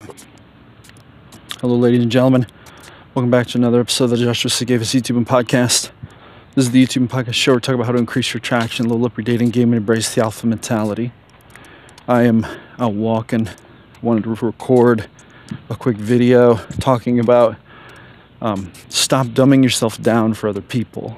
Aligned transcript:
Hello, 0.00 1.74
ladies 1.74 2.02
and 2.02 2.12
gentlemen. 2.12 2.46
Welcome 3.14 3.30
back 3.30 3.46
to 3.46 3.58
another 3.58 3.80
episode 3.80 4.04
of 4.04 4.10
the 4.10 4.18
Joshua 4.18 4.50
Sigafus 4.50 4.94
YouTube 4.94 5.16
and 5.16 5.26
podcast. 5.26 5.90
This 6.54 6.66
is 6.66 6.70
the 6.70 6.84
YouTube 6.84 6.96
and 6.98 7.08
podcast 7.08 7.32
show. 7.32 7.54
We're 7.54 7.60
talking 7.60 7.76
about 7.76 7.86
how 7.86 7.92
to 7.92 7.98
increase 7.98 8.34
your 8.34 8.42
traction, 8.42 8.90
level 8.90 9.06
up 9.06 9.16
your 9.16 9.24
dating 9.24 9.52
game, 9.52 9.68
and 9.68 9.78
embrace 9.78 10.14
the 10.14 10.22
alpha 10.22 10.46
mentality. 10.46 11.12
I 12.06 12.24
am 12.24 12.44
out 12.78 12.92
walking. 12.92 13.48
Wanted 14.02 14.24
to 14.24 14.46
record 14.46 15.08
a 15.70 15.76
quick 15.76 15.96
video 15.96 16.56
talking 16.78 17.18
about 17.18 17.56
um, 18.42 18.70
stop 18.90 19.28
dumbing 19.28 19.62
yourself 19.62 19.98
down 20.02 20.34
for 20.34 20.48
other 20.48 20.60
people. 20.60 21.16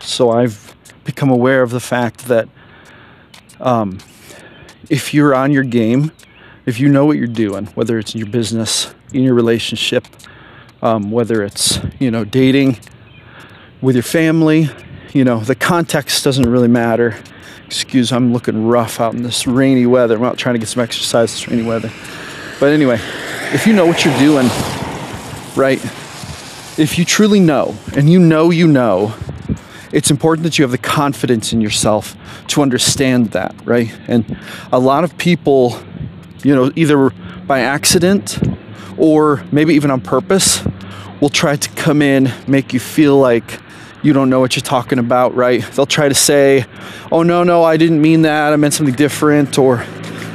So 0.00 0.30
I've 0.30 0.76
become 1.02 1.28
aware 1.28 1.62
of 1.62 1.70
the 1.70 1.80
fact 1.80 2.26
that 2.26 2.48
um, 3.58 3.98
if 4.88 5.12
you're 5.12 5.34
on 5.34 5.50
your 5.50 5.64
game, 5.64 6.12
if 6.66 6.80
you 6.80 6.88
know 6.88 7.06
what 7.06 7.16
you're 7.16 7.28
doing, 7.28 7.66
whether 7.68 7.96
it's 7.96 8.14
in 8.14 8.18
your 8.18 8.28
business, 8.28 8.92
in 9.12 9.22
your 9.22 9.34
relationship, 9.34 10.06
um, 10.82 11.12
whether 11.12 11.42
it's 11.42 11.78
you 12.00 12.10
know 12.10 12.24
dating 12.24 12.78
with 13.80 13.94
your 13.94 14.02
family, 14.02 14.68
you 15.12 15.24
know 15.24 15.38
the 15.38 15.54
context 15.54 16.24
doesn't 16.24 16.48
really 16.50 16.68
matter. 16.68 17.16
Excuse, 17.66 18.12
I'm 18.12 18.32
looking 18.32 18.66
rough 18.66 19.00
out 19.00 19.14
in 19.14 19.22
this 19.22 19.46
rainy 19.46 19.86
weather. 19.86 20.16
I'm 20.16 20.24
out 20.24 20.38
trying 20.38 20.54
to 20.54 20.58
get 20.58 20.68
some 20.68 20.82
exercise 20.82 21.30
in 21.30 21.36
this 21.36 21.48
rainy 21.48 21.62
weather. 21.62 21.90
But 22.60 22.72
anyway, 22.72 22.98
if 23.52 23.66
you 23.66 23.72
know 23.72 23.86
what 23.86 24.04
you're 24.04 24.18
doing, 24.18 24.46
right? 25.56 25.82
If 26.78 26.98
you 26.98 27.04
truly 27.04 27.40
know, 27.40 27.76
and 27.96 28.10
you 28.10 28.18
know 28.18 28.50
you 28.50 28.66
know, 28.66 29.14
it's 29.92 30.10
important 30.10 30.44
that 30.44 30.58
you 30.58 30.62
have 30.62 30.72
the 30.72 30.78
confidence 30.78 31.52
in 31.52 31.60
yourself 31.60 32.16
to 32.48 32.62
understand 32.62 33.30
that, 33.32 33.54
right? 33.64 33.92
And 34.08 34.38
a 34.72 34.78
lot 34.78 35.04
of 35.04 35.16
people 35.16 35.80
you 36.42 36.54
know, 36.54 36.70
either 36.76 37.10
by 37.46 37.60
accident 37.60 38.38
or 38.98 39.44
maybe 39.52 39.74
even 39.74 39.90
on 39.90 40.00
purpose, 40.00 40.66
will 41.20 41.28
try 41.28 41.56
to 41.56 41.68
come 41.70 42.02
in, 42.02 42.32
make 42.46 42.72
you 42.72 42.80
feel 42.80 43.18
like 43.18 43.60
you 44.02 44.12
don't 44.12 44.30
know 44.30 44.40
what 44.40 44.54
you're 44.54 44.62
talking 44.62 44.98
about, 44.98 45.34
right? 45.34 45.62
They'll 45.72 45.86
try 45.86 46.08
to 46.08 46.14
say, 46.14 46.64
oh, 47.10 47.22
no, 47.22 47.42
no, 47.42 47.64
I 47.64 47.76
didn't 47.76 48.00
mean 48.00 48.22
that. 48.22 48.52
I 48.52 48.56
meant 48.56 48.74
something 48.74 48.94
different. 48.94 49.58
Or, 49.58 49.84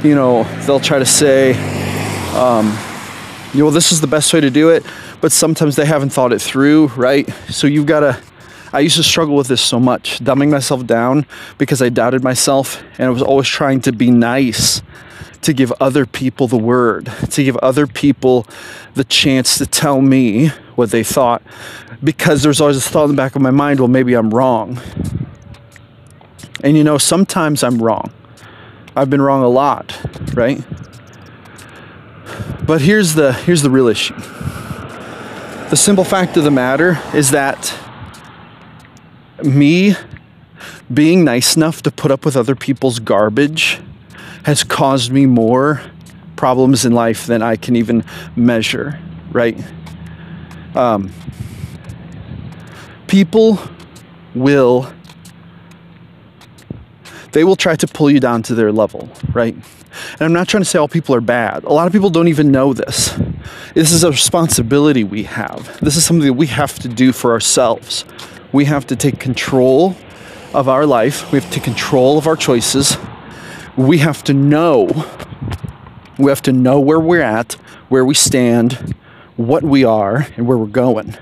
you 0.02 0.14
know, 0.14 0.44
they'll 0.66 0.80
try 0.80 0.98
to 0.98 1.06
say, 1.06 1.54
um, 2.34 2.66
you 3.52 3.60
know, 3.60 3.66
well, 3.66 3.70
this 3.70 3.92
is 3.92 4.00
the 4.00 4.06
best 4.06 4.32
way 4.34 4.40
to 4.40 4.50
do 4.50 4.68
it. 4.68 4.84
But 5.20 5.32
sometimes 5.32 5.76
they 5.76 5.86
haven't 5.86 6.10
thought 6.10 6.32
it 6.32 6.42
through, 6.42 6.88
right? 6.88 7.28
So 7.48 7.66
you've 7.66 7.86
got 7.86 8.00
to. 8.00 8.20
I 8.74 8.80
used 8.80 8.96
to 8.96 9.02
struggle 9.02 9.36
with 9.36 9.48
this 9.48 9.60
so 9.60 9.78
much, 9.78 10.18
dumbing 10.20 10.50
myself 10.50 10.86
down 10.86 11.26
because 11.58 11.82
I 11.82 11.90
doubted 11.90 12.24
myself 12.24 12.82
and 12.96 13.06
I 13.06 13.10
was 13.10 13.20
always 13.20 13.46
trying 13.46 13.82
to 13.82 13.92
be 13.92 14.10
nice 14.10 14.80
to 15.42 15.52
give 15.52 15.72
other 15.80 16.06
people 16.06 16.48
the 16.48 16.56
word, 16.56 17.12
to 17.30 17.44
give 17.44 17.56
other 17.58 17.86
people 17.86 18.46
the 18.94 19.04
chance 19.04 19.58
to 19.58 19.66
tell 19.66 20.00
me 20.00 20.48
what 20.76 20.90
they 20.90 21.04
thought. 21.04 21.42
Because 22.02 22.42
there's 22.42 22.60
always 22.60 22.76
a 22.76 22.80
thought 22.80 23.04
in 23.04 23.10
the 23.10 23.16
back 23.16 23.36
of 23.36 23.42
my 23.42 23.50
mind, 23.50 23.80
well, 23.80 23.88
maybe 23.88 24.14
I'm 24.14 24.30
wrong. 24.30 24.80
And 26.62 26.76
you 26.76 26.84
know, 26.84 26.98
sometimes 26.98 27.62
I'm 27.62 27.82
wrong. 27.82 28.12
I've 28.94 29.10
been 29.10 29.22
wrong 29.22 29.42
a 29.42 29.48
lot, 29.48 29.98
right? 30.34 30.62
But 32.64 32.80
here's 32.80 33.14
the 33.14 33.32
here's 33.32 33.62
the 33.62 33.70
real 33.70 33.88
issue. 33.88 34.14
The 35.70 35.76
simple 35.76 36.04
fact 36.04 36.36
of 36.36 36.44
the 36.44 36.50
matter 36.50 37.00
is 37.14 37.30
that 37.30 37.74
me 39.42 39.94
being 40.92 41.24
nice 41.24 41.56
enough 41.56 41.82
to 41.82 41.90
put 41.90 42.10
up 42.10 42.24
with 42.24 42.36
other 42.36 42.54
people's 42.54 42.98
garbage 42.98 43.80
has 44.44 44.64
caused 44.64 45.12
me 45.12 45.26
more 45.26 45.80
problems 46.36 46.84
in 46.84 46.92
life 46.92 47.26
than 47.26 47.42
I 47.42 47.56
can 47.56 47.76
even 47.76 48.04
measure, 48.34 48.98
right? 49.30 49.56
Um, 50.74 51.12
people 53.06 53.58
will 54.34 54.92
they 57.32 57.44
will 57.44 57.56
try 57.56 57.76
to 57.76 57.86
pull 57.86 58.10
you 58.10 58.20
down 58.20 58.42
to 58.42 58.54
their 58.54 58.72
level, 58.72 59.08
right? 59.32 59.54
And 59.54 60.20
I'm 60.20 60.32
not 60.32 60.48
trying 60.48 60.62
to 60.62 60.68
say 60.68 60.78
all 60.78 60.88
people 60.88 61.14
are 61.14 61.20
bad. 61.20 61.64
A 61.64 61.72
lot 61.72 61.86
of 61.86 61.92
people 61.92 62.10
don't 62.10 62.28
even 62.28 62.50
know 62.50 62.74
this. 62.74 63.18
This 63.74 63.90
is 63.90 64.04
a 64.04 64.10
responsibility 64.10 65.02
we 65.02 65.22
have. 65.22 65.80
This 65.80 65.96
is 65.96 66.04
something 66.04 66.26
that 66.26 66.34
we 66.34 66.48
have 66.48 66.78
to 66.80 66.88
do 66.88 67.12
for 67.12 67.32
ourselves. 67.32 68.04
We 68.52 68.66
have 68.66 68.86
to 68.88 68.96
take 68.96 69.18
control 69.18 69.96
of 70.52 70.68
our 70.68 70.84
life. 70.84 71.30
We 71.32 71.40
have 71.40 71.48
to 71.48 71.54
take 71.54 71.64
control 71.64 72.18
of 72.18 72.26
our 72.26 72.36
choices 72.36 72.98
we 73.76 73.98
have 73.98 74.22
to 74.24 74.34
know 74.34 74.88
we 76.18 76.30
have 76.30 76.42
to 76.42 76.52
know 76.52 76.78
where 76.78 77.00
we're 77.00 77.22
at, 77.22 77.54
where 77.88 78.04
we 78.04 78.14
stand, 78.14 78.94
what 79.36 79.62
we 79.62 79.82
are, 79.82 80.26
and 80.36 80.46
where 80.46 80.58
we're 80.58 80.66
going. 80.66 81.16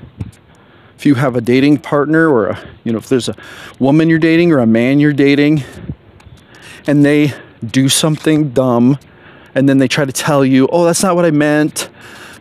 If 0.97 1.06
you 1.06 1.15
have 1.15 1.37
a 1.37 1.41
dating 1.41 1.78
partner 1.78 2.28
or 2.28 2.49
a, 2.49 2.69
you 2.84 2.93
know, 2.93 2.99
if 2.99 3.09
there's 3.09 3.28
a 3.28 3.37
woman 3.78 4.11
you're 4.11 4.19
dating 4.19 4.53
or 4.53 4.59
a 4.59 4.66
man 4.66 5.00
you're 5.00 5.12
dating 5.12 5.62
and 6.87 7.05
they 7.05 7.33
do 7.65 7.88
something 7.88 8.50
dumb 8.50 8.99
and 9.55 9.69
then 9.69 9.78
they 9.78 9.88
try 9.88 10.05
to 10.05 10.12
tell 10.12 10.44
you, 10.44 10.69
"Oh, 10.71 10.84
that's 10.84 11.03
not 11.03 11.17
what 11.17 11.25
I 11.25 11.31
meant." 11.31 11.88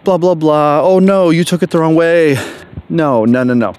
blah 0.04 0.18
blah 0.18 0.36
blah. 0.36 0.82
"Oh 0.82 1.00
no, 1.00 1.30
you 1.30 1.44
took 1.44 1.62
it 1.62 1.70
the 1.70 1.80
wrong 1.80 1.96
way." 1.96 2.38
No, 2.90 3.26
no, 3.26 3.44
no, 3.44 3.54
no. 3.54 3.74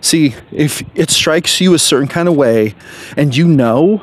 See, 0.00 0.34
if 0.50 0.82
it 0.94 1.10
strikes 1.10 1.60
you 1.60 1.74
a 1.74 1.78
certain 1.78 2.08
kind 2.08 2.28
of 2.28 2.34
way 2.34 2.74
and 3.16 3.36
you 3.36 3.46
know 3.46 4.02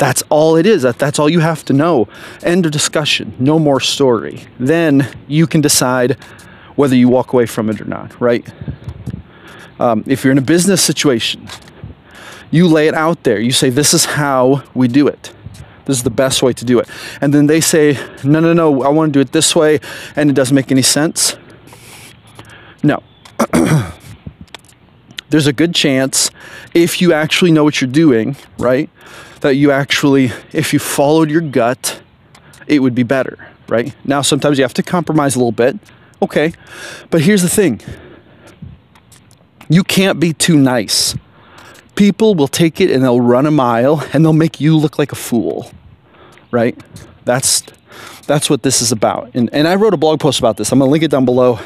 that's 0.00 0.22
all 0.30 0.56
it 0.56 0.64
is. 0.64 0.82
That, 0.82 0.98
that's 0.98 1.18
all 1.18 1.28
you 1.28 1.40
have 1.40 1.62
to 1.66 1.74
know. 1.74 2.08
End 2.42 2.64
of 2.64 2.72
discussion. 2.72 3.34
No 3.38 3.58
more 3.58 3.80
story. 3.80 4.44
Then 4.58 5.06
you 5.28 5.46
can 5.46 5.60
decide 5.60 6.16
whether 6.74 6.96
you 6.96 7.10
walk 7.10 7.34
away 7.34 7.44
from 7.44 7.68
it 7.68 7.80
or 7.82 7.84
not, 7.84 8.18
right? 8.18 8.50
Um, 9.78 10.02
if 10.06 10.24
you're 10.24 10.32
in 10.32 10.38
a 10.38 10.42
business 10.56 10.82
situation, 10.82 11.46
you 12.50 12.66
lay 12.66 12.88
it 12.88 12.94
out 12.94 13.24
there. 13.24 13.38
You 13.38 13.52
say, 13.52 13.68
This 13.68 13.92
is 13.92 14.06
how 14.06 14.62
we 14.74 14.88
do 14.88 15.06
it. 15.06 15.34
This 15.84 15.98
is 15.98 16.02
the 16.02 16.10
best 16.10 16.42
way 16.42 16.54
to 16.54 16.64
do 16.64 16.78
it. 16.78 16.88
And 17.20 17.34
then 17.34 17.46
they 17.46 17.60
say, 17.60 17.98
No, 18.24 18.40
no, 18.40 18.54
no, 18.54 18.82
I 18.82 18.88
want 18.88 19.12
to 19.12 19.18
do 19.18 19.20
it 19.20 19.32
this 19.32 19.54
way, 19.54 19.80
and 20.16 20.30
it 20.30 20.32
doesn't 20.32 20.54
make 20.54 20.72
any 20.72 20.82
sense. 20.82 21.36
No. 22.82 23.02
There's 25.28 25.46
a 25.46 25.52
good 25.52 25.74
chance 25.74 26.30
if 26.72 27.02
you 27.02 27.12
actually 27.12 27.52
know 27.52 27.64
what 27.64 27.82
you're 27.82 27.90
doing, 27.90 28.36
right? 28.58 28.88
That 29.40 29.56
you 29.56 29.70
actually, 29.70 30.32
if 30.52 30.72
you 30.72 30.78
followed 30.78 31.30
your 31.30 31.40
gut, 31.40 32.00
it 32.66 32.80
would 32.80 32.94
be 32.94 33.02
better, 33.02 33.48
right? 33.68 33.94
Now, 34.04 34.22
sometimes 34.22 34.58
you 34.58 34.64
have 34.64 34.74
to 34.74 34.82
compromise 34.82 35.34
a 35.34 35.38
little 35.38 35.52
bit, 35.52 35.78
okay, 36.22 36.52
but 37.10 37.22
here's 37.22 37.42
the 37.42 37.48
thing 37.48 37.80
you 39.68 39.84
can't 39.84 40.18
be 40.18 40.32
too 40.32 40.56
nice. 40.56 41.14
People 41.94 42.34
will 42.34 42.48
take 42.48 42.80
it 42.80 42.90
and 42.90 43.04
they'll 43.04 43.20
run 43.20 43.46
a 43.46 43.50
mile 43.50 44.04
and 44.12 44.24
they'll 44.24 44.32
make 44.32 44.60
you 44.60 44.76
look 44.76 44.98
like 44.98 45.12
a 45.12 45.16
fool, 45.16 45.70
right? 46.50 46.78
That's 47.24 47.62
that's 48.26 48.48
what 48.48 48.62
this 48.62 48.80
is 48.80 48.92
about. 48.92 49.30
And, 49.34 49.52
and 49.52 49.66
I 49.66 49.74
wrote 49.74 49.92
a 49.92 49.96
blog 49.96 50.20
post 50.20 50.38
about 50.38 50.56
this. 50.56 50.70
I'm 50.72 50.78
gonna 50.78 50.90
link 50.90 51.04
it 51.04 51.10
down 51.10 51.24
below. 51.24 51.58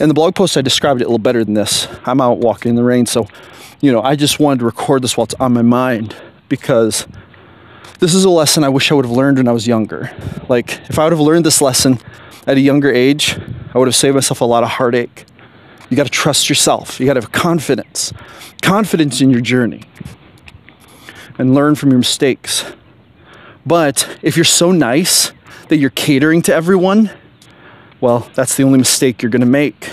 In 0.00 0.08
the 0.08 0.14
blog 0.14 0.34
post, 0.34 0.56
I 0.56 0.62
described 0.62 1.00
it 1.00 1.04
a 1.04 1.06
little 1.06 1.18
better 1.18 1.44
than 1.44 1.54
this. 1.54 1.86
I'm 2.04 2.20
out 2.20 2.38
walking 2.38 2.70
in 2.70 2.76
the 2.76 2.84
rain, 2.84 3.06
so 3.06 3.26
you 3.80 3.92
know, 3.92 4.02
I 4.02 4.16
just 4.16 4.40
wanted 4.40 4.60
to 4.60 4.64
record 4.64 5.02
this 5.02 5.16
while 5.16 5.24
it's 5.24 5.34
on 5.34 5.52
my 5.52 5.62
mind 5.62 6.14
because 6.48 7.06
this 7.98 8.14
is 8.14 8.24
a 8.24 8.30
lesson 8.30 8.64
I 8.64 8.68
wish 8.68 8.90
I 8.90 8.94
would 8.94 9.04
have 9.04 9.14
learned 9.14 9.38
when 9.38 9.48
I 9.48 9.52
was 9.52 9.66
younger. 9.66 10.10
Like, 10.48 10.80
if 10.88 10.98
I 10.98 11.04
would 11.04 11.12
have 11.12 11.20
learned 11.20 11.44
this 11.44 11.60
lesson 11.60 11.98
at 12.46 12.56
a 12.56 12.60
younger 12.60 12.92
age, 12.92 13.38
I 13.74 13.78
would 13.78 13.88
have 13.88 13.96
saved 13.96 14.14
myself 14.14 14.40
a 14.40 14.44
lot 14.44 14.62
of 14.62 14.70
heartache. 14.70 15.24
You 15.90 15.96
got 15.96 16.04
to 16.04 16.10
trust 16.12 16.48
yourself, 16.48 17.00
you 17.00 17.06
got 17.06 17.14
to 17.14 17.20
have 17.20 17.32
confidence, 17.32 18.12
confidence 18.62 19.20
in 19.20 19.30
your 19.30 19.40
journey. 19.40 19.82
and 21.38 21.54
learn 21.54 21.74
from 21.76 21.90
your 21.90 21.98
mistakes. 21.98 22.64
But 23.64 24.18
if 24.22 24.36
you're 24.36 24.44
so 24.44 24.72
nice 24.72 25.32
that 25.68 25.76
you're 25.76 25.90
catering 25.90 26.42
to 26.42 26.54
everyone, 26.54 27.10
well, 28.00 28.28
that's 28.34 28.56
the 28.56 28.64
only 28.64 28.78
mistake 28.78 29.22
you're 29.22 29.30
going 29.30 29.40
to 29.40 29.46
make. 29.46 29.88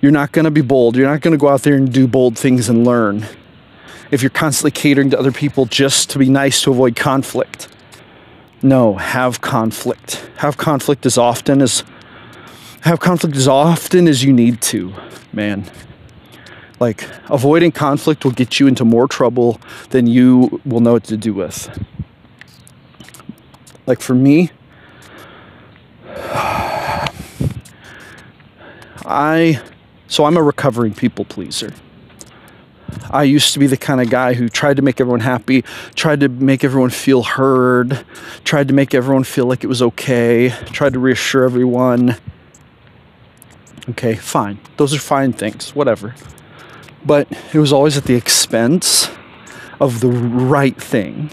You're 0.00 0.12
not 0.12 0.32
going 0.32 0.44
to 0.44 0.50
be 0.50 0.60
bold. 0.62 0.96
You're 0.96 1.08
not 1.08 1.20
going 1.20 1.32
to 1.32 1.38
go 1.38 1.48
out 1.48 1.62
there 1.62 1.74
and 1.74 1.92
do 1.92 2.06
bold 2.06 2.38
things 2.38 2.68
and 2.68 2.86
learn. 2.86 3.26
If 4.10 4.22
you're 4.22 4.30
constantly 4.30 4.70
catering 4.70 5.10
to 5.10 5.18
other 5.18 5.32
people 5.32 5.66
just 5.66 6.10
to 6.10 6.18
be 6.18 6.28
nice 6.28 6.62
to 6.62 6.70
avoid 6.70 6.96
conflict. 6.96 7.68
No, 8.62 8.94
have 8.94 9.40
conflict. 9.40 10.28
Have 10.36 10.56
conflict 10.56 11.06
as 11.06 11.18
often 11.18 11.60
as 11.60 11.84
have 12.82 13.00
conflict 13.00 13.36
as 13.36 13.48
often 13.48 14.06
as 14.06 14.22
you 14.22 14.32
need 14.32 14.60
to, 14.62 14.94
man. 15.32 15.64
Like 16.78 17.08
avoiding 17.28 17.72
conflict 17.72 18.24
will 18.24 18.32
get 18.32 18.60
you 18.60 18.66
into 18.66 18.84
more 18.84 19.08
trouble 19.08 19.60
than 19.90 20.06
you 20.06 20.60
will 20.64 20.80
know 20.80 20.92
what 20.92 21.04
to 21.04 21.16
do 21.16 21.34
with. 21.34 21.68
Like 23.86 24.00
for 24.00 24.14
me, 24.14 24.50
I 29.04 29.60
so 30.08 30.24
I'm 30.24 30.36
a 30.36 30.42
recovering 30.42 30.94
people 30.94 31.24
pleaser. 31.24 31.72
I 33.10 33.24
used 33.24 33.52
to 33.54 33.58
be 33.58 33.66
the 33.66 33.76
kind 33.76 34.00
of 34.00 34.10
guy 34.10 34.34
who 34.34 34.48
tried 34.48 34.76
to 34.76 34.82
make 34.82 35.00
everyone 35.00 35.20
happy, 35.20 35.62
tried 35.94 36.20
to 36.20 36.28
make 36.28 36.64
everyone 36.64 36.90
feel 36.90 37.22
heard, 37.22 38.04
tried 38.44 38.68
to 38.68 38.74
make 38.74 38.94
everyone 38.94 39.24
feel 39.24 39.46
like 39.46 39.64
it 39.64 39.68
was 39.68 39.82
okay, 39.82 40.50
tried 40.66 40.92
to 40.94 40.98
reassure 40.98 41.44
everyone. 41.44 42.16
Okay, 43.90 44.16
fine. 44.16 44.58
Those 44.76 44.94
are 44.94 44.98
fine 44.98 45.32
things, 45.32 45.74
whatever. 45.74 46.14
But 47.04 47.28
it 47.52 47.58
was 47.58 47.72
always 47.72 47.96
at 47.96 48.04
the 48.04 48.14
expense 48.14 49.08
of 49.80 50.00
the 50.00 50.08
right 50.08 50.80
thing. 50.80 51.30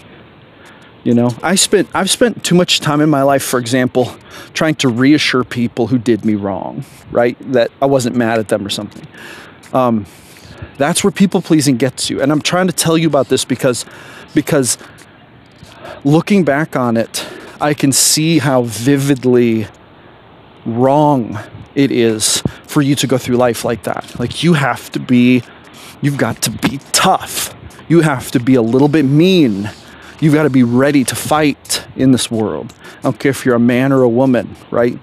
You 1.02 1.12
know, 1.12 1.36
I 1.42 1.56
spent 1.56 1.88
I've 1.92 2.10
spent 2.10 2.44
too 2.44 2.54
much 2.54 2.80
time 2.80 3.00
in 3.02 3.10
my 3.10 3.22
life, 3.22 3.42
for 3.42 3.58
example, 3.58 4.16
trying 4.54 4.76
to 4.76 4.88
reassure 4.88 5.44
people 5.44 5.88
who 5.88 5.98
did 5.98 6.24
me 6.24 6.34
wrong, 6.34 6.84
right? 7.10 7.36
That 7.52 7.70
I 7.82 7.86
wasn't 7.86 8.16
mad 8.16 8.38
at 8.38 8.48
them 8.48 8.64
or 8.64 8.70
something. 8.70 9.06
Um, 9.74 10.06
that's 10.76 11.04
where 11.04 11.10
people 11.10 11.42
pleasing 11.42 11.76
gets 11.76 12.10
you. 12.10 12.20
And 12.20 12.32
I'm 12.32 12.42
trying 12.42 12.66
to 12.66 12.72
tell 12.72 12.98
you 12.98 13.06
about 13.06 13.28
this 13.28 13.44
because 13.44 13.84
because 14.34 14.78
looking 16.04 16.44
back 16.44 16.76
on 16.76 16.96
it, 16.96 17.26
I 17.60 17.74
can 17.74 17.92
see 17.92 18.38
how 18.38 18.62
vividly 18.62 19.66
wrong 20.66 21.38
it 21.74 21.90
is 21.90 22.42
for 22.66 22.82
you 22.82 22.94
to 22.96 23.06
go 23.06 23.18
through 23.18 23.36
life 23.36 23.64
like 23.64 23.84
that. 23.84 24.18
Like 24.18 24.42
you 24.42 24.54
have 24.54 24.90
to 24.92 25.00
be 25.00 25.42
you've 26.02 26.18
got 26.18 26.42
to 26.42 26.50
be 26.50 26.78
tough. 26.92 27.54
You 27.88 28.00
have 28.00 28.30
to 28.32 28.40
be 28.40 28.54
a 28.54 28.62
little 28.62 28.88
bit 28.88 29.04
mean 29.04 29.70
You've 30.24 30.32
got 30.32 30.44
to 30.44 30.50
be 30.50 30.62
ready 30.62 31.04
to 31.04 31.14
fight 31.14 31.86
in 31.96 32.12
this 32.12 32.30
world. 32.30 32.72
I 32.98 33.02
don't 33.02 33.18
care 33.18 33.30
if 33.30 33.44
you're 33.44 33.56
a 33.56 33.60
man 33.60 33.92
or 33.92 34.02
a 34.02 34.08
woman, 34.08 34.56
right? 34.70 34.98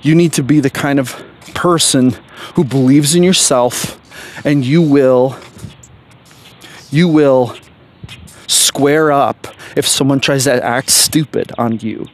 You 0.00 0.14
need 0.14 0.32
to 0.34 0.42
be 0.42 0.60
the 0.60 0.70
kind 0.70 0.98
of 0.98 1.22
person 1.54 2.16
who 2.54 2.64
believes 2.64 3.14
in 3.14 3.22
yourself 3.22 4.00
and 4.44 4.64
you 4.64 4.82
will 4.82 5.36
you 6.90 7.08
will 7.08 7.56
square 8.46 9.10
up 9.10 9.46
if 9.76 9.86
someone 9.86 10.20
tries 10.20 10.44
to 10.44 10.64
act 10.64 10.90
stupid 10.90 11.52
on 11.56 11.78
you, 11.80 12.06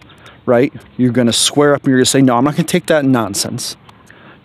right? 0.46 0.72
You're 0.96 1.12
going 1.12 1.26
to 1.26 1.32
square 1.32 1.74
up 1.74 1.82
and 1.82 1.88
you're 1.88 1.98
going 1.98 2.04
to 2.04 2.10
say, 2.10 2.22
"No, 2.22 2.36
I'm 2.36 2.44
not 2.44 2.54
going 2.54 2.66
to 2.66 2.72
take 2.72 2.86
that 2.86 3.04
nonsense." 3.04 3.76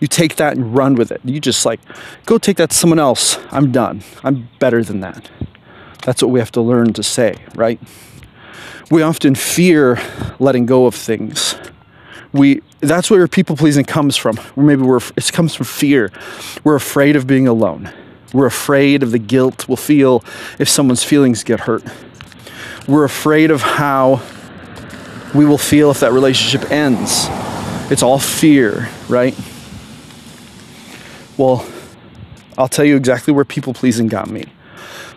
You 0.00 0.08
take 0.08 0.36
that 0.36 0.56
and 0.56 0.76
run 0.76 0.96
with 0.96 1.10
it. 1.10 1.20
You 1.24 1.40
just 1.40 1.64
like 1.64 1.80
go 2.26 2.36
take 2.36 2.58
that 2.58 2.70
to 2.70 2.76
someone 2.76 2.98
else. 2.98 3.38
I'm 3.50 3.72
done. 3.72 4.02
I'm 4.22 4.48
better 4.58 4.82
than 4.82 5.00
that. 5.00 5.30
That's 6.02 6.22
what 6.22 6.30
we 6.30 6.40
have 6.40 6.52
to 6.52 6.60
learn 6.60 6.92
to 6.94 7.02
say, 7.02 7.36
right? 7.54 7.80
We 8.90 9.00
often 9.00 9.34
fear 9.34 9.98
letting 10.38 10.66
go 10.66 10.84
of 10.86 10.94
things. 10.94 11.54
We 12.32 12.62
that's 12.88 13.10
where 13.10 13.26
people 13.28 13.56
pleasing 13.56 13.84
comes 13.84 14.16
from. 14.16 14.38
Maybe 14.56 14.82
we're 14.82 15.00
it 15.16 15.30
comes 15.32 15.54
from 15.54 15.66
fear. 15.66 16.10
We're 16.62 16.76
afraid 16.76 17.16
of 17.16 17.26
being 17.26 17.48
alone. 17.48 17.92
We're 18.32 18.46
afraid 18.46 19.02
of 19.02 19.12
the 19.12 19.18
guilt 19.18 19.68
we'll 19.68 19.76
feel 19.76 20.24
if 20.58 20.68
someone's 20.68 21.04
feelings 21.04 21.44
get 21.44 21.60
hurt. 21.60 21.84
We're 22.88 23.04
afraid 23.04 23.50
of 23.50 23.62
how 23.62 24.22
we 25.34 25.44
will 25.44 25.58
feel 25.58 25.90
if 25.90 26.00
that 26.00 26.12
relationship 26.12 26.70
ends. 26.70 27.26
It's 27.90 28.02
all 28.02 28.18
fear, 28.18 28.88
right? 29.08 29.36
Well, 31.36 31.66
I'll 32.56 32.68
tell 32.68 32.84
you 32.84 32.96
exactly 32.96 33.32
where 33.32 33.44
people 33.44 33.74
pleasing 33.74 34.08
got 34.08 34.28
me 34.28 34.46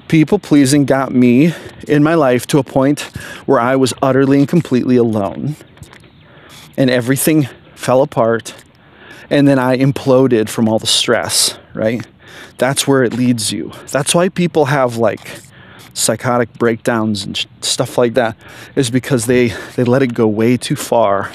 people 0.07 0.39
pleasing 0.39 0.85
got 0.85 1.13
me 1.13 1.53
in 1.87 2.03
my 2.03 2.15
life 2.15 2.47
to 2.47 2.59
a 2.59 2.63
point 2.63 3.01
where 3.45 3.59
I 3.59 3.75
was 3.75 3.93
utterly 4.01 4.39
and 4.39 4.47
completely 4.47 4.95
alone. 4.95 5.55
And 6.77 6.89
everything 6.89 7.47
fell 7.77 8.01
apart. 8.01 8.53
And 9.29 9.47
then 9.47 9.59
I 9.59 9.77
imploded 9.77 10.49
from 10.49 10.67
all 10.67 10.79
the 10.79 10.87
stress, 10.87 11.57
right? 11.73 12.05
That's 12.57 12.87
where 12.87 13.03
it 13.03 13.13
leads 13.13 13.51
you. 13.51 13.71
That's 13.91 14.15
why 14.15 14.29
people 14.29 14.65
have 14.65 14.97
like 14.97 15.39
psychotic 15.93 16.53
breakdowns 16.53 17.23
and 17.23 17.45
stuff 17.61 17.97
like 17.97 18.13
that 18.13 18.37
is 18.75 18.89
because 18.89 19.25
they 19.25 19.47
they 19.75 19.83
let 19.83 20.01
it 20.01 20.13
go 20.13 20.27
way 20.27 20.57
too 20.57 20.75
far. 20.75 21.31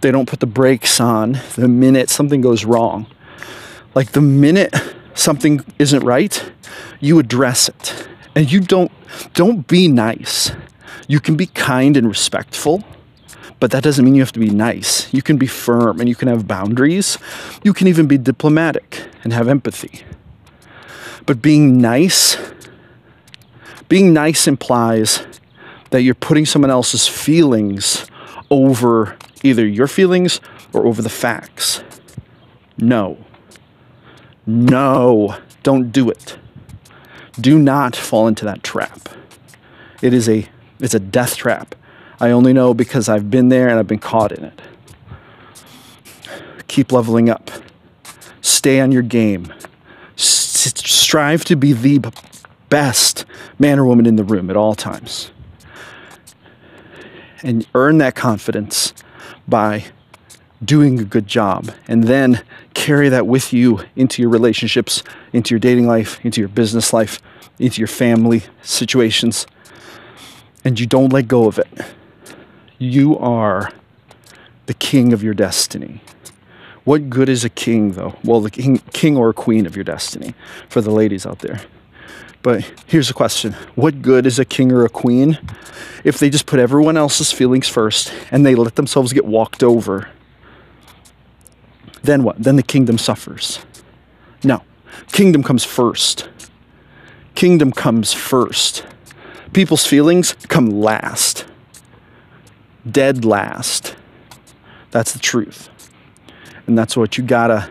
They 0.00 0.10
don't 0.10 0.28
put 0.28 0.40
the 0.40 0.46
brakes 0.46 1.00
on 1.00 1.40
the 1.56 1.68
minute 1.68 2.10
something 2.10 2.40
goes 2.40 2.64
wrong. 2.64 3.06
Like 3.94 4.12
the 4.12 4.20
minute 4.20 4.74
something 5.14 5.64
isn't 5.78 6.04
right, 6.04 6.52
you 7.00 7.18
address 7.18 7.68
it. 7.68 8.08
And 8.34 8.52
you 8.52 8.60
don't 8.60 8.92
don't 9.34 9.66
be 9.66 9.88
nice. 9.88 10.52
You 11.08 11.20
can 11.20 11.36
be 11.36 11.46
kind 11.46 11.96
and 11.96 12.08
respectful, 12.08 12.84
but 13.60 13.70
that 13.70 13.82
doesn't 13.82 14.04
mean 14.04 14.14
you 14.14 14.22
have 14.22 14.32
to 14.32 14.40
be 14.40 14.50
nice. 14.50 15.12
You 15.12 15.22
can 15.22 15.36
be 15.36 15.46
firm 15.46 16.00
and 16.00 16.08
you 16.08 16.14
can 16.14 16.28
have 16.28 16.46
boundaries. 16.46 17.18
You 17.62 17.72
can 17.72 17.86
even 17.86 18.06
be 18.06 18.18
diplomatic 18.18 19.08
and 19.24 19.32
have 19.32 19.48
empathy. 19.48 20.04
But 21.24 21.42
being 21.42 21.80
nice 21.80 22.36
being 23.88 24.12
nice 24.12 24.48
implies 24.48 25.24
that 25.90 26.02
you're 26.02 26.14
putting 26.14 26.44
someone 26.44 26.70
else's 26.70 27.06
feelings 27.06 28.06
over 28.50 29.16
either 29.44 29.66
your 29.66 29.86
feelings 29.86 30.40
or 30.72 30.86
over 30.86 31.02
the 31.02 31.08
facts. 31.08 31.84
No. 32.78 33.18
No, 34.44 35.36
don't 35.62 35.92
do 35.92 36.10
it. 36.10 36.36
Do 37.40 37.58
not 37.58 37.94
fall 37.94 38.26
into 38.26 38.44
that 38.44 38.62
trap. 38.62 39.08
It 40.02 40.12
is 40.12 40.28
a 40.28 40.48
it's 40.78 40.94
a 40.94 41.00
death 41.00 41.36
trap. 41.36 41.74
I 42.18 42.30
only 42.30 42.52
know 42.52 42.72
because 42.72 43.08
I've 43.08 43.30
been 43.30 43.50
there 43.50 43.68
and 43.68 43.78
I've 43.78 43.86
been 43.86 43.98
caught 43.98 44.32
in 44.32 44.44
it. 44.44 44.60
Keep 46.68 46.92
leveling 46.92 47.28
up. 47.28 47.50
Stay 48.40 48.80
on 48.80 48.90
your 48.90 49.02
game. 49.02 49.52
S- 50.16 50.72
strive 50.76 51.44
to 51.44 51.56
be 51.56 51.72
the 51.72 52.10
best 52.68 53.24
man 53.58 53.78
or 53.78 53.84
woman 53.84 54.06
in 54.06 54.16
the 54.16 54.24
room 54.24 54.50
at 54.50 54.56
all 54.56 54.74
times. 54.74 55.30
And 57.42 57.66
earn 57.74 57.98
that 57.98 58.14
confidence 58.14 58.94
by 59.46 59.84
doing 60.64 60.98
a 60.98 61.04
good 61.04 61.26
job 61.26 61.70
and 61.86 62.04
then 62.04 62.42
carry 62.72 63.10
that 63.10 63.26
with 63.26 63.52
you 63.52 63.80
into 63.94 64.22
your 64.22 64.30
relationships, 64.30 65.02
into 65.32 65.54
your 65.54 65.60
dating 65.60 65.86
life, 65.86 66.18
into 66.24 66.40
your 66.40 66.48
business 66.48 66.92
life, 66.92 67.20
into 67.58 67.80
your 67.80 67.88
family 67.88 68.42
situations. 68.62 69.46
And 70.64 70.80
you 70.80 70.86
don't 70.86 71.12
let 71.12 71.28
go 71.28 71.46
of 71.46 71.58
it. 71.58 71.68
You 72.78 73.18
are 73.18 73.72
the 74.66 74.74
king 74.74 75.12
of 75.12 75.22
your 75.22 75.34
destiny. 75.34 76.02
What 76.84 77.10
good 77.10 77.28
is 77.28 77.44
a 77.44 77.48
king, 77.48 77.92
though? 77.92 78.16
Well, 78.22 78.40
the 78.40 78.50
king, 78.50 78.78
king 78.92 79.16
or 79.16 79.32
queen 79.32 79.66
of 79.66 79.74
your 79.76 79.84
destiny 79.84 80.34
for 80.68 80.80
the 80.80 80.90
ladies 80.90 81.26
out 81.26 81.40
there. 81.40 81.60
But 82.42 82.70
here's 82.86 83.10
a 83.10 83.14
question 83.14 83.54
What 83.74 84.02
good 84.02 84.26
is 84.26 84.38
a 84.38 84.44
king 84.44 84.70
or 84.70 84.84
a 84.84 84.88
queen 84.88 85.38
if 86.04 86.18
they 86.18 86.30
just 86.30 86.46
put 86.46 86.60
everyone 86.60 86.96
else's 86.96 87.32
feelings 87.32 87.68
first 87.68 88.12
and 88.30 88.46
they 88.46 88.54
let 88.54 88.76
themselves 88.76 89.12
get 89.12 89.24
walked 89.24 89.62
over 89.62 90.08
then 92.06 92.22
what? 92.22 92.42
Then 92.42 92.56
the 92.56 92.62
kingdom 92.62 92.98
suffers. 92.98 93.58
No, 94.42 94.62
kingdom 95.12 95.42
comes 95.42 95.64
first. 95.64 96.28
Kingdom 97.34 97.72
comes 97.72 98.12
first. 98.12 98.86
People's 99.52 99.84
feelings 99.84 100.34
come 100.48 100.70
last. 100.70 101.44
Dead 102.90 103.24
last. 103.24 103.96
That's 104.90 105.12
the 105.12 105.18
truth. 105.18 105.68
And 106.66 106.76
that's 106.78 106.96
what 106.96 107.18
you 107.18 107.24
gotta, 107.24 107.70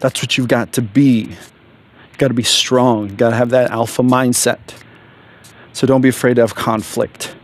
that's 0.00 0.22
what 0.22 0.36
you've 0.36 0.48
got 0.48 0.72
to 0.74 0.82
be. 0.82 1.20
You 1.20 2.18
gotta 2.18 2.34
be 2.34 2.42
strong. 2.42 3.10
You 3.10 3.16
gotta 3.16 3.36
have 3.36 3.50
that 3.50 3.70
alpha 3.70 4.02
mindset. 4.02 4.58
So 5.72 5.86
don't 5.86 6.00
be 6.00 6.08
afraid 6.08 6.38
have 6.38 6.54
conflict. 6.54 7.36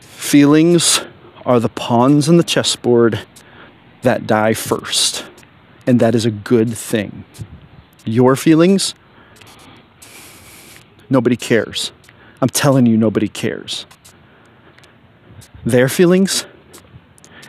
Feelings 0.00 1.00
are 1.44 1.58
the 1.58 1.68
pawns 1.68 2.28
in 2.28 2.36
the 2.36 2.44
chessboard 2.44 3.26
that 4.02 4.26
die 4.26 4.54
first. 4.54 5.24
And 5.86 5.98
that 6.00 6.14
is 6.14 6.24
a 6.24 6.30
good 6.30 6.76
thing. 6.76 7.24
Your 8.04 8.36
feelings, 8.36 8.94
nobody 11.10 11.36
cares. 11.36 11.92
I'm 12.40 12.48
telling 12.48 12.86
you, 12.86 12.96
nobody 12.96 13.28
cares. 13.28 13.86
Their 15.64 15.88
feelings, 15.88 16.46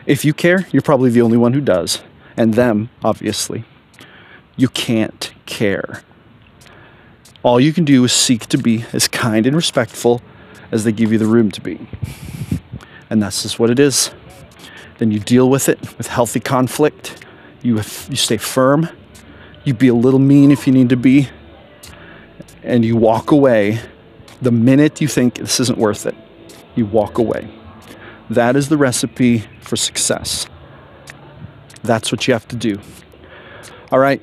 if 0.06 0.24
you 0.24 0.34
care, 0.34 0.66
you're 0.70 0.82
probably 0.82 1.10
the 1.10 1.22
only 1.22 1.36
one 1.36 1.52
who 1.52 1.60
does. 1.60 2.02
And 2.36 2.54
them, 2.54 2.90
obviously. 3.02 3.64
You 4.56 4.68
can't 4.68 5.32
care. 5.46 6.02
All 7.42 7.60
you 7.60 7.72
can 7.72 7.84
do 7.84 8.04
is 8.04 8.12
seek 8.12 8.46
to 8.46 8.58
be 8.58 8.84
as 8.92 9.08
kind 9.08 9.46
and 9.46 9.54
respectful 9.54 10.22
as 10.70 10.84
they 10.84 10.92
give 10.92 11.12
you 11.12 11.18
the 11.18 11.26
room 11.26 11.50
to 11.52 11.60
be. 11.60 11.86
And 13.10 13.22
that's 13.22 13.42
just 13.42 13.58
what 13.58 13.70
it 13.70 13.78
is. 13.78 14.10
Then 14.98 15.10
you 15.10 15.18
deal 15.18 15.50
with 15.50 15.68
it 15.68 15.80
with 15.98 16.06
healthy 16.06 16.40
conflict. 16.40 17.24
You, 17.62 17.76
you 17.76 18.16
stay 18.16 18.36
firm. 18.36 18.88
You 19.64 19.74
be 19.74 19.88
a 19.88 19.94
little 19.94 20.20
mean 20.20 20.50
if 20.50 20.66
you 20.66 20.72
need 20.72 20.88
to 20.90 20.96
be. 20.96 21.28
And 22.62 22.84
you 22.84 22.96
walk 22.96 23.30
away 23.30 23.80
the 24.40 24.50
minute 24.50 25.00
you 25.00 25.08
think 25.08 25.36
this 25.36 25.60
isn't 25.60 25.78
worth 25.78 26.06
it. 26.06 26.14
You 26.74 26.86
walk 26.86 27.18
away. 27.18 27.48
That 28.34 28.56
is 28.56 28.68
the 28.68 28.76
recipe 28.76 29.44
for 29.60 29.76
success. 29.76 30.48
That's 31.84 32.10
what 32.10 32.26
you 32.26 32.34
have 32.34 32.48
to 32.48 32.56
do. 32.56 32.80
All 33.92 34.00
right, 34.00 34.20